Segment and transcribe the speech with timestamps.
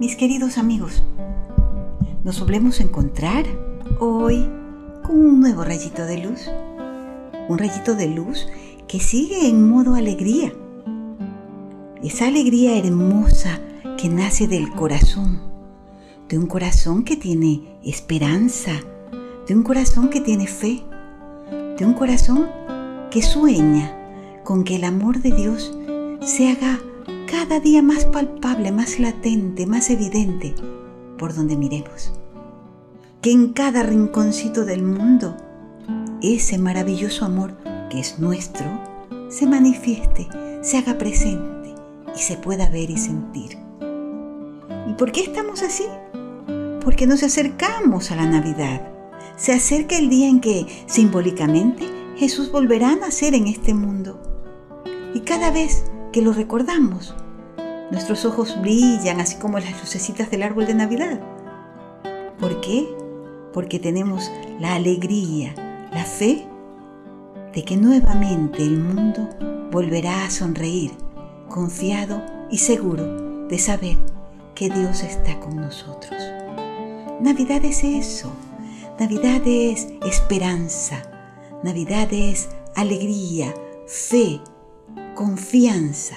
[0.00, 1.02] mis queridos amigos.
[2.24, 3.44] Nos volvemos a encontrar
[3.98, 4.48] hoy
[5.02, 6.50] con un nuevo rayito de luz.
[7.50, 8.48] Un rayito de luz
[8.88, 10.54] que sigue en modo alegría.
[12.02, 13.60] Esa alegría hermosa
[13.98, 15.38] que nace del corazón.
[16.30, 18.72] De un corazón que tiene esperanza.
[19.46, 20.82] De un corazón que tiene fe.
[21.76, 22.48] De un corazón
[23.10, 23.94] que sueña
[24.44, 25.76] con que el amor de Dios
[26.22, 26.80] se haga
[27.30, 30.52] cada día más palpable, más latente, más evidente
[31.16, 32.12] por donde miremos.
[33.22, 35.36] Que en cada rinconcito del mundo
[36.22, 37.56] ese maravilloso amor
[37.88, 38.66] que es nuestro
[39.28, 40.26] se manifieste,
[40.60, 41.72] se haga presente
[42.16, 43.56] y se pueda ver y sentir.
[44.88, 45.84] ¿Y por qué estamos así?
[46.82, 48.88] Porque nos acercamos a la Navidad.
[49.36, 51.84] Se acerca el día en que simbólicamente
[52.16, 54.20] Jesús volverá a nacer en este mundo.
[55.14, 57.14] Y cada vez que lo recordamos,
[57.90, 61.20] nuestros ojos brillan así como las lucecitas del árbol de Navidad.
[62.38, 62.88] ¿Por qué?
[63.52, 65.54] Porque tenemos la alegría,
[65.92, 66.46] la fe
[67.52, 69.28] de que nuevamente el mundo
[69.70, 70.92] volverá a sonreír,
[71.48, 73.96] confiado y seguro de saber
[74.54, 76.20] que Dios está con nosotros.
[77.20, 78.32] Navidad es eso.
[78.98, 81.02] Navidad es esperanza.
[81.62, 83.54] Navidad es alegría,
[83.86, 84.40] fe,
[85.20, 86.16] confianza,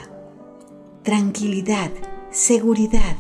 [1.03, 1.91] tranquilidad,
[2.31, 3.17] seguridad,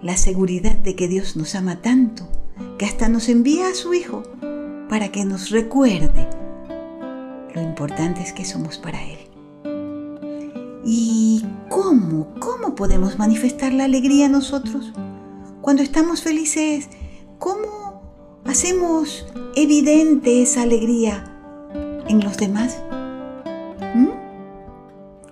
[0.00, 2.26] la seguridad de que Dios nos ama tanto
[2.78, 4.22] que hasta nos envía a su Hijo
[4.88, 6.26] para que nos recuerde
[7.54, 9.18] lo importante es que somos para Él.
[10.86, 12.28] ¿Y cómo?
[12.40, 14.94] ¿Cómo podemos manifestar la alegría nosotros?
[15.60, 16.88] Cuando estamos felices,
[17.38, 21.30] ¿cómo hacemos evidente esa alegría
[22.08, 22.78] en los demás?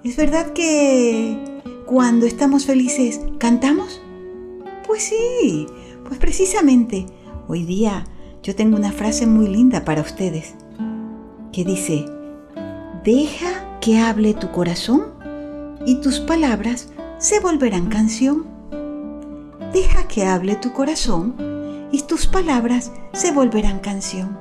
[0.05, 4.03] ¿Es verdad que cuando estamos felices cantamos?
[4.85, 5.67] Pues sí,
[6.05, 7.07] pues precisamente
[7.47, 8.05] hoy día
[8.43, 10.57] yo tengo una frase muy linda para ustedes
[11.53, 12.05] que dice,
[13.05, 15.05] deja que hable tu corazón
[15.87, 16.89] y tus palabras
[17.19, 18.45] se volverán canción.
[19.73, 21.37] Deja que hable tu corazón
[21.93, 24.37] y tus palabras se volverán canción.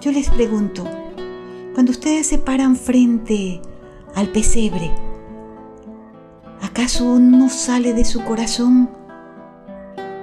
[0.00, 0.84] Yo les pregunto,
[1.74, 3.60] cuando ustedes se paran frente
[4.18, 4.90] al pesebre.
[6.60, 8.90] ¿Acaso no sale de su corazón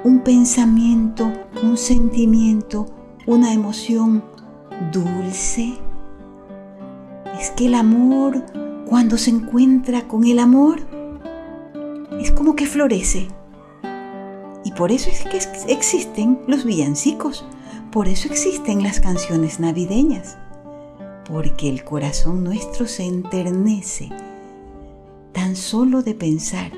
[0.04, 1.32] un pensamiento,
[1.64, 2.88] un sentimiento,
[3.26, 4.22] una emoción
[4.92, 5.76] dulce?
[7.40, 8.44] Es que el amor,
[8.86, 10.82] cuando se encuentra con el amor,
[12.20, 13.30] es como que florece.
[14.66, 17.46] Y por eso es que existen los villancicos,
[17.94, 20.38] por eso existen las canciones navideñas
[21.30, 24.10] porque el corazón nuestro se enternece
[25.34, 26.72] tan solo de pensar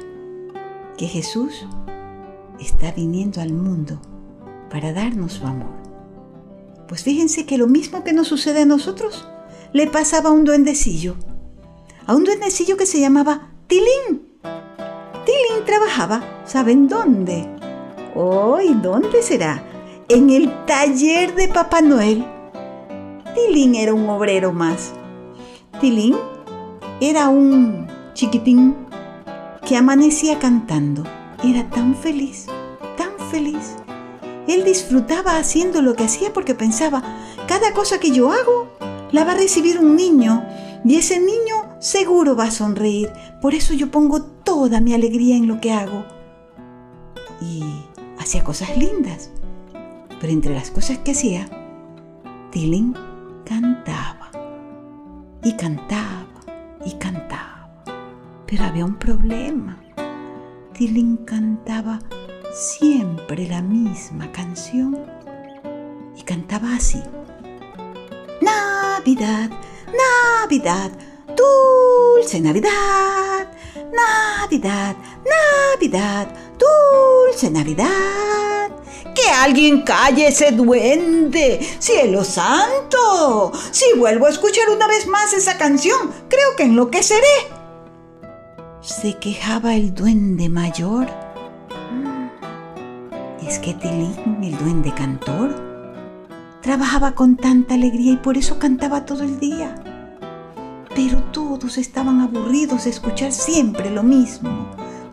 [0.97, 1.67] que Jesús
[2.59, 4.01] está viniendo al mundo
[4.71, 5.75] para darnos su amor.
[6.87, 9.27] Pues fíjense que lo mismo que nos sucede a nosotros
[9.73, 11.15] le pasaba a un duendecillo,
[12.05, 14.27] a un duendecillo que se llamaba Tilín.
[15.25, 17.47] Tilín trabajaba, ¿saben dónde?
[18.15, 19.63] Hoy, ¿dónde será?
[20.07, 22.25] En el taller de Papá Noel
[23.37, 24.93] Tilín era un obrero más.
[25.79, 26.15] Tilín
[26.99, 28.75] era un chiquitín
[29.63, 31.03] que amanecía cantando.
[31.43, 32.47] Era tan feliz,
[32.97, 33.75] tan feliz.
[34.47, 37.03] Él disfrutaba haciendo lo que hacía porque pensaba,
[37.47, 38.69] cada cosa que yo hago
[39.11, 40.43] la va a recibir un niño
[40.83, 43.11] y ese niño seguro va a sonreír.
[43.39, 46.05] Por eso yo pongo toda mi alegría en lo que hago.
[47.39, 47.63] Y
[48.17, 49.29] hacía cosas lindas.
[50.19, 51.47] Pero entre las cosas que hacía,
[52.49, 52.95] Tilín
[53.47, 54.29] cantaba
[55.41, 56.27] y cantaba
[56.83, 57.69] y cantaba.
[58.45, 59.77] Pero había un problema.
[60.73, 61.99] Tilín cantaba
[62.51, 64.97] siempre la misma canción
[66.17, 67.01] y cantaba así.
[68.41, 69.49] Navidad,
[70.03, 70.91] Navidad,
[71.27, 73.36] dulce Navidad,
[73.91, 74.95] Navidad,
[75.25, 76.27] Navidad,
[76.57, 78.37] dulce Navidad
[79.17, 81.59] que alguien calle ese duende.
[81.79, 83.51] Cielo santo.
[83.71, 87.57] Si vuelvo a escuchar una vez más esa canción, creo que enloqueceré.
[88.81, 91.07] Se quejaba el duende mayor.
[93.45, 95.55] Es que Tilín, el duende cantor,
[96.61, 99.75] trabajaba con tanta alegría y por eso cantaba todo el día.
[100.97, 104.67] Pero todos estaban aburridos de escuchar siempre lo mismo.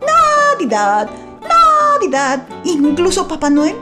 [0.05, 1.09] Navidad,
[1.41, 3.77] Navidad, incluso Papá Noel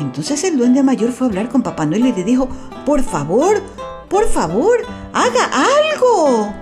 [0.00, 2.48] entonces el duende mayor fue a hablar con Papá Noel y le dijo,
[2.86, 3.62] por favor,
[4.08, 4.78] por favor,
[5.12, 5.50] haga
[5.92, 6.52] algo.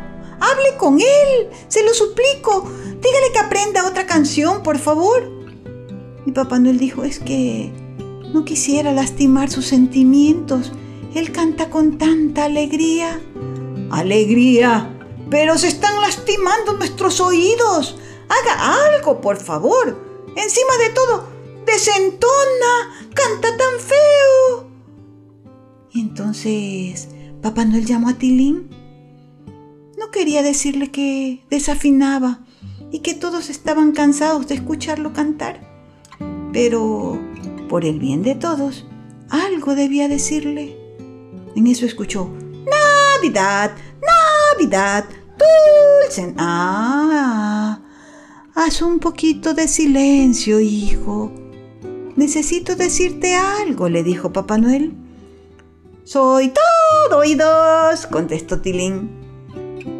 [0.40, 2.68] Hable con él, se lo suplico.
[3.00, 5.30] Dígale que aprenda otra canción, por favor.
[6.26, 7.72] Y Papá Noel dijo, es que
[8.32, 10.72] no quisiera lastimar sus sentimientos.
[11.14, 13.20] Él canta con tanta alegría.
[13.90, 14.94] Alegría,
[15.30, 17.98] pero se están lastimando nuestros oídos.
[18.28, 19.98] Haga algo, por favor.
[20.36, 21.28] Encima de todo,
[21.66, 24.70] desentona, canta tan feo.
[25.90, 27.08] Y entonces
[27.42, 28.68] Papá Noel llamó a Tilín.
[29.98, 32.40] No quería decirle que desafinaba
[32.90, 35.60] y que todos estaban cansados de escucharlo cantar.
[36.52, 37.20] Pero,
[37.68, 38.86] por el bien de todos,
[39.28, 40.76] algo debía decirle.
[41.54, 42.30] En eso escuchó,
[43.18, 43.72] Navidad,
[44.54, 45.04] Navidad,
[45.36, 46.34] dulce.
[46.36, 47.80] Ah,
[48.54, 51.32] haz un poquito de silencio, hijo.
[52.14, 54.92] Necesito decirte algo, le dijo Papá Noel.
[56.04, 59.10] Soy todo oídos, contestó Tilín.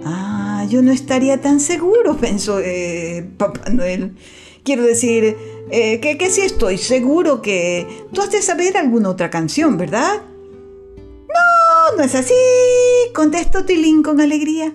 [0.05, 4.17] Ah, yo no estaría tan seguro, pensó eh, Papá Noel.
[4.63, 5.37] Quiero decir,
[5.73, 10.23] eh, que, que sí estoy seguro que tú has de saber alguna otra canción, ¿verdad?
[11.97, 12.35] No, es así,
[13.15, 14.75] contestó Tilín con alegría.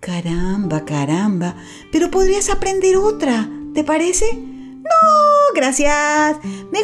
[0.00, 1.56] Caramba, caramba,
[1.92, 4.34] pero podrías aprender otra, ¿te parece?
[4.34, 6.38] No, gracias.
[6.72, 6.80] Me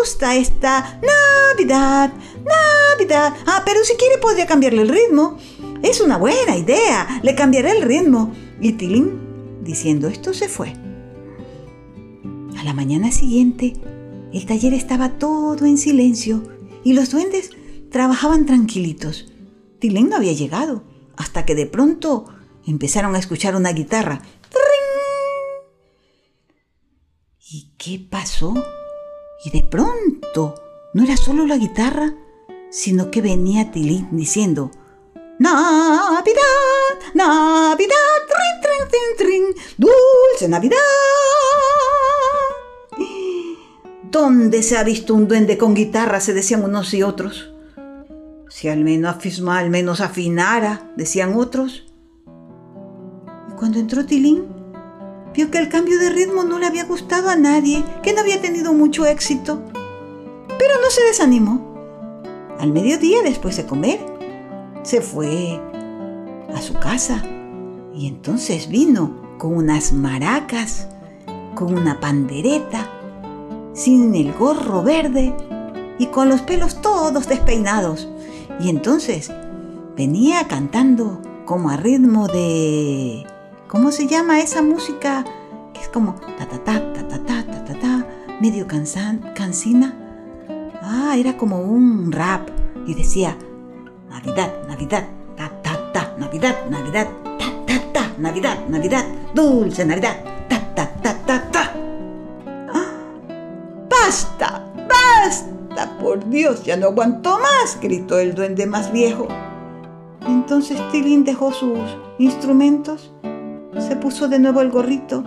[0.00, 2.12] gusta esta Navidad,
[2.44, 3.34] Navidad.
[3.46, 5.38] Ah, pero si quiere podría cambiarle el ritmo.
[5.82, 7.20] Es una buena idea.
[7.22, 8.32] Le cambiaré el ritmo.
[8.60, 10.72] Y Tilín, diciendo esto, se fue.
[12.58, 13.74] A la mañana siguiente,
[14.32, 16.42] el taller estaba todo en silencio
[16.84, 17.50] y los duendes
[17.96, 19.24] trabajaban tranquilitos.
[19.78, 20.82] Tilín no había llegado,
[21.16, 22.26] hasta que de pronto
[22.66, 24.20] empezaron a escuchar una guitarra.
[27.50, 28.52] ¿Y qué pasó?
[29.46, 30.54] Y de pronto
[30.92, 32.14] no era solo la guitarra,
[32.70, 34.70] sino que venía Tilín diciendo,
[35.38, 36.36] Navidad,
[37.14, 40.76] Navidad, trin, trin, trin, trin, dulce Navidad.
[44.10, 46.20] ¿Dónde se ha visto un duende con guitarra?
[46.20, 47.55] se decían unos y otros.
[48.56, 49.16] Si al menos,
[49.50, 51.84] al menos afinara, decían otros.
[53.50, 54.46] Y cuando entró Tilín,
[55.34, 58.40] vio que el cambio de ritmo no le había gustado a nadie, que no había
[58.40, 59.60] tenido mucho éxito.
[60.58, 61.74] Pero no se desanimó.
[62.58, 64.00] Al mediodía, después de comer,
[64.84, 65.60] se fue
[66.54, 67.22] a su casa
[67.92, 70.88] y entonces vino con unas maracas,
[71.54, 72.90] con una pandereta,
[73.74, 75.36] sin el gorro verde
[75.98, 78.08] y con los pelos todos despeinados.
[78.60, 79.32] Y entonces
[79.96, 83.26] venía cantando como a ritmo de
[83.68, 85.24] ¿Cómo se llama esa música?
[85.74, 88.06] Que es como ta ta ta ta ta ta ta ta, ta
[88.40, 89.92] medio cansan, cansina.
[90.82, 92.48] Ah, era como un rap
[92.86, 93.36] y decía
[94.08, 97.08] Navidad, Navidad, ta ta ta, Navidad, Navidad,
[97.38, 99.04] ta ta ta, Navidad, Navidad,
[99.34, 100.14] dulce Navidad,
[100.48, 101.45] ta ta ta ta
[106.30, 109.28] Dios, ya no aguanto más, gritó el duende más viejo.
[110.26, 111.78] Entonces Tilín dejó sus
[112.18, 113.12] instrumentos
[113.80, 115.22] se puso de nuevo el gorrito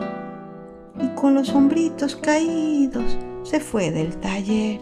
[0.99, 4.81] y con los hombritos caídos se fue del taller.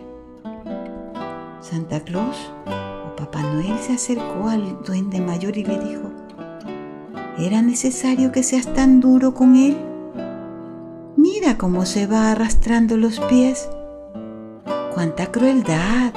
[1.61, 6.09] Santa Claus o Papá Noel se acercó al duende mayor y le dijo,
[7.37, 9.77] ¿era necesario que seas tan duro con él?
[11.17, 13.69] Mira cómo se va arrastrando los pies.
[14.97, 16.11] ¡Cuánta crueldad!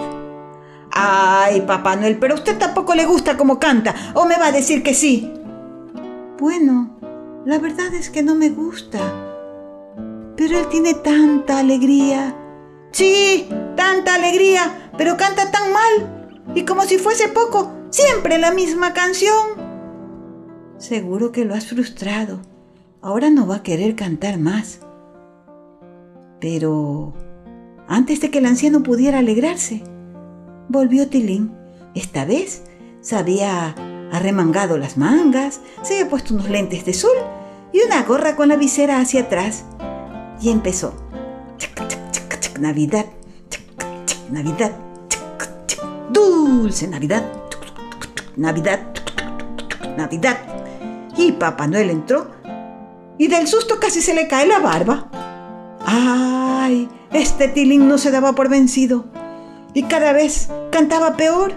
[0.90, 4.52] Ay, Papá Noel, pero a usted tampoco le gusta cómo canta, o me va a
[4.52, 5.30] decir que sí.
[6.38, 6.98] Bueno,
[7.44, 8.98] la verdad es que no me gusta.
[10.34, 12.34] Pero él tiene tanta alegría.
[12.90, 16.40] Sí, tanta alegría, pero canta tan mal.
[16.54, 19.58] Y como si fuese poco, siempre la misma canción.
[20.78, 22.40] Seguro que lo has frustrado.
[23.02, 24.80] Ahora no va a querer cantar más.
[26.40, 27.12] Pero
[27.90, 29.82] antes de que el anciano pudiera alegrarse,
[30.68, 31.52] volvió Tilín.
[31.96, 32.62] Esta vez
[33.00, 33.74] sabía
[34.12, 37.16] arremangado las mangas, se había puesto unos lentes de sol
[37.72, 39.64] y una gorra con la visera hacia atrás.
[40.40, 40.94] Y empezó.
[42.60, 43.06] Navidad,
[44.30, 44.70] Navidad,
[46.10, 47.24] dulce Navidad,
[48.36, 48.80] Navidad,
[49.96, 50.38] Navidad.
[51.16, 52.30] Y Papá Noel entró
[53.18, 55.10] y del susto casi se le cae la barba.
[55.84, 56.88] ¡Ay!
[57.12, 59.06] Este tilín no se daba por vencido
[59.74, 61.54] y cada vez cantaba peor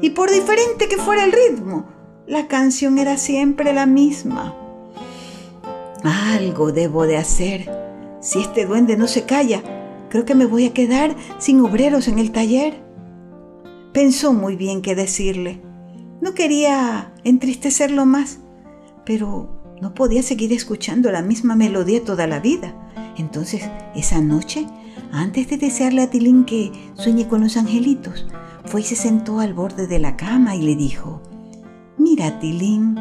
[0.00, 1.86] y por diferente que fuera el ritmo,
[2.26, 4.54] la canción era siempre la misma.
[6.04, 7.70] Algo debo de hacer.
[8.20, 9.62] Si este duende no se calla,
[10.10, 12.82] creo que me voy a quedar sin obreros en el taller.
[13.92, 15.60] Pensó muy bien qué decirle.
[16.20, 18.38] No quería entristecerlo más,
[19.04, 22.74] pero no podía seguir escuchando la misma melodía toda la vida.
[23.16, 23.62] Entonces,
[23.94, 24.66] esa noche,
[25.14, 28.26] antes de desearle a Tilín que sueñe con los angelitos,
[28.64, 31.22] fue y se sentó al borde de la cama y le dijo,
[31.96, 32.96] Mira, Tilín,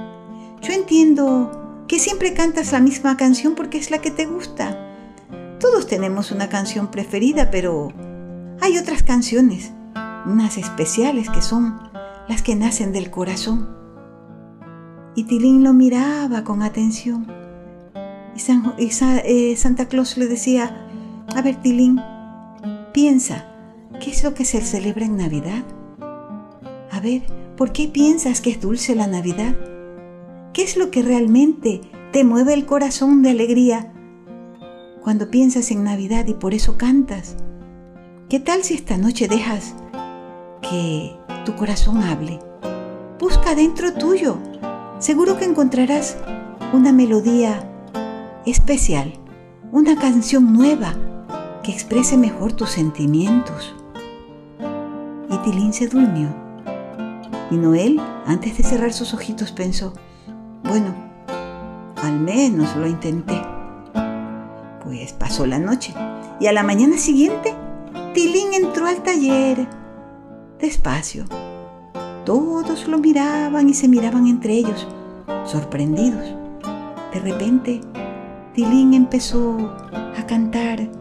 [0.62, 4.78] yo entiendo que siempre cantas la misma canción porque es la que te gusta.
[5.60, 7.92] Todos tenemos una canción preferida, pero
[8.62, 9.72] hay otras canciones,
[10.28, 11.80] unas especiales que son
[12.28, 13.76] las que nacen del corazón.
[15.16, 17.26] Y Tilín lo miraba con atención.
[18.78, 20.88] Y, eh, Santa Claus le decía,
[21.28, 22.00] a ver Tilín,
[22.94, 23.46] piensa,
[24.00, 25.64] ¿qué es lo que se celebra en Navidad?
[26.92, 27.24] A ver,
[27.58, 29.56] ¿por qué piensas que es dulce la Navidad?
[30.54, 33.92] ¿Qué es lo que realmente te mueve el corazón de alegría
[35.02, 37.36] cuando piensas en Navidad y por eso cantas?
[38.30, 39.76] ¿Qué tal si esta noche dejas
[40.62, 41.16] que
[41.46, 42.40] tu corazón hable?
[43.20, 44.38] Busca dentro tuyo
[45.00, 46.18] seguro que encontrarás
[46.72, 47.70] una melodía
[48.46, 49.14] especial,
[49.74, 50.94] una canción nueva
[51.64, 53.74] que exprese mejor tus sentimientos.
[55.32, 56.30] Y Tilín se durmió.
[57.50, 59.96] Y Noel, antes de cerrar sus ojitos, pensó,
[60.64, 60.94] bueno,
[62.04, 63.42] al menos lo intenté.
[64.84, 65.96] Pues pasó la noche
[66.40, 67.56] y a la mañana siguiente,
[68.14, 69.68] Tilín entró al taller
[70.60, 71.26] despacio
[72.26, 74.88] todos lo miraban y se miraban entre ellos,
[75.44, 76.24] sorprendidos.
[77.14, 77.82] De repente,
[78.54, 79.58] Tilín empezó
[79.92, 80.92] a cantar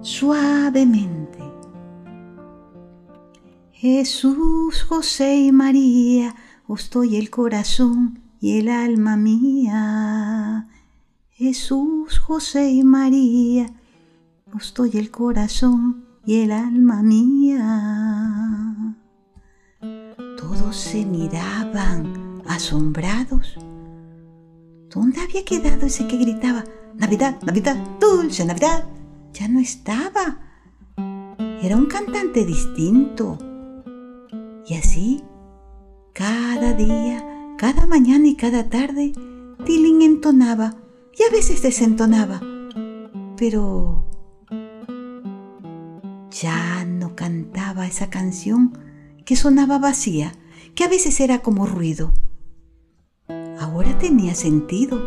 [0.00, 1.38] suavemente.
[3.72, 6.34] Jesús, José y María,
[6.66, 10.68] os estoy el corazón y el alma mía.
[11.30, 13.66] Jesús, José y María,
[14.54, 18.46] os estoy el corazón y el alma mía
[20.76, 23.56] se miraban asombrados.
[24.90, 26.64] ¿Dónde había quedado ese que gritaba,
[26.94, 28.84] Navidad, Navidad, dulce Navidad?
[29.32, 30.38] Ya no estaba.
[31.62, 33.38] Era un cantante distinto.
[34.66, 35.22] Y así,
[36.12, 39.12] cada día, cada mañana y cada tarde,
[39.64, 40.74] Tilling entonaba
[41.18, 42.40] y a veces desentonaba.
[43.36, 44.06] Pero
[46.30, 48.78] ya no cantaba esa canción
[49.24, 50.32] que sonaba vacía
[50.74, 52.12] que a veces era como ruido.
[54.00, 55.00] Tenía sentido,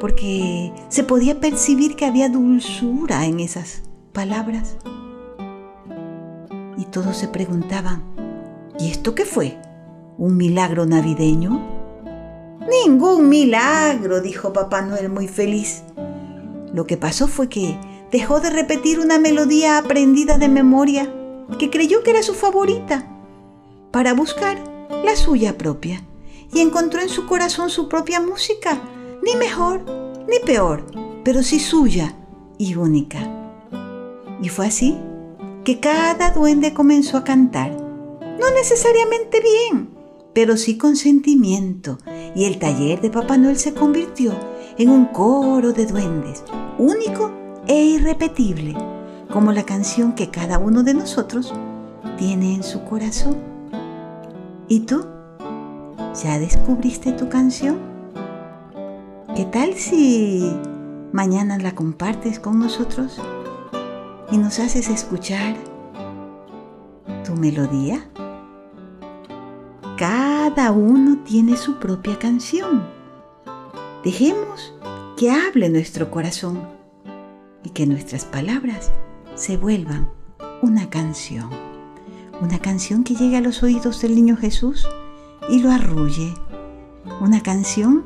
[0.00, 4.76] porque se podía percibir que había dulzura en esas palabras.
[6.78, 8.02] Y todos se preguntaban,
[8.78, 9.58] ¿y esto qué fue?
[10.16, 11.60] ¿Un milagro navideño?
[12.68, 15.82] Ningún milagro, dijo Papá Noel muy feliz.
[16.72, 17.78] Lo que pasó fue que
[18.10, 21.12] dejó de repetir una melodía aprendida de memoria
[21.58, 23.06] que creyó que era su favorita
[23.90, 24.58] para buscar
[25.04, 26.02] la suya propia,
[26.52, 28.80] y encontró en su corazón su propia música,
[29.22, 29.84] ni mejor
[30.28, 30.86] ni peor,
[31.24, 32.14] pero sí suya
[32.58, 33.18] y única.
[34.42, 34.98] Y fue así
[35.64, 39.90] que cada duende comenzó a cantar, no necesariamente bien,
[40.32, 41.98] pero sí con sentimiento,
[42.34, 44.34] y el taller de Papá Noel se convirtió
[44.78, 46.42] en un coro de duendes,
[46.78, 47.30] único
[47.66, 48.74] e irrepetible,
[49.30, 51.54] como la canción que cada uno de nosotros
[52.18, 53.36] tiene en su corazón.
[54.68, 55.06] ¿Y tú?
[56.14, 57.78] ¿Ya descubriste tu canción?
[59.34, 60.54] ¿Qué tal si
[61.10, 63.18] mañana la compartes con nosotros
[64.30, 65.56] y nos haces escuchar
[67.24, 68.06] tu melodía?
[69.96, 72.86] Cada uno tiene su propia canción.
[74.04, 74.74] Dejemos
[75.16, 76.60] que hable nuestro corazón
[77.64, 78.92] y que nuestras palabras
[79.34, 80.10] se vuelvan
[80.60, 81.48] una canción
[82.42, 84.84] una canción que llegue a los oídos del niño Jesús
[85.48, 86.34] y lo arrulle,
[87.20, 88.04] una canción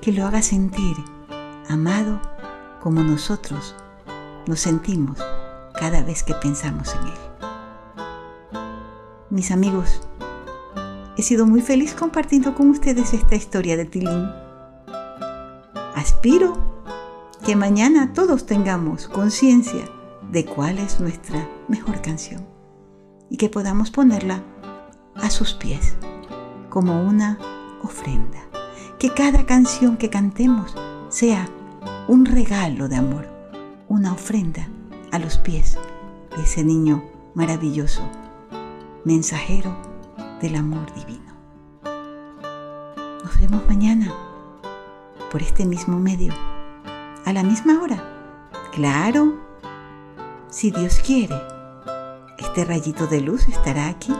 [0.00, 0.96] que lo haga sentir
[1.68, 2.20] amado
[2.80, 3.74] como nosotros
[4.46, 5.18] nos sentimos
[5.78, 7.18] cada vez que pensamos en Él.
[9.30, 10.08] Mis amigos,
[11.16, 14.30] he sido muy feliz compartiendo con ustedes esta historia de Tilín.
[15.94, 16.56] Aspiro
[17.44, 19.84] que mañana todos tengamos conciencia
[20.30, 22.46] de cuál es nuestra mejor canción
[23.28, 24.42] y que podamos ponerla
[25.14, 25.96] a sus pies
[26.68, 27.38] como una
[27.82, 28.38] ofrenda.
[28.98, 30.74] Que cada canción que cantemos
[31.08, 31.48] sea
[32.08, 33.28] un regalo de amor,
[33.88, 34.68] una ofrenda
[35.12, 35.78] a los pies
[36.36, 37.02] de ese niño
[37.34, 38.02] maravilloso,
[39.04, 39.76] mensajero
[40.40, 41.32] del amor divino.
[43.24, 44.12] Nos vemos mañana
[45.30, 46.32] por este mismo medio,
[47.24, 48.02] a la misma hora.
[48.72, 49.38] Claro,
[50.48, 51.36] si Dios quiere
[52.38, 54.12] este rayito de luz estará aquí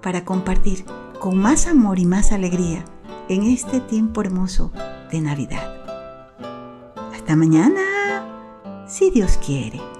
[0.00, 0.84] para compartir
[1.20, 2.82] con más amor y más alegría
[3.28, 4.72] en este tiempo hermoso
[5.12, 5.76] de Navidad.
[7.12, 9.99] Hasta mañana, si Dios quiere.